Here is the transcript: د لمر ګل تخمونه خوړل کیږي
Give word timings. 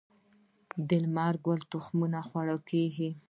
د 0.87 0.89
لمر 1.03 1.33
ګل 1.45 1.59
تخمونه 1.71 2.19
خوړل 2.27 2.59
کیږي 2.69 3.09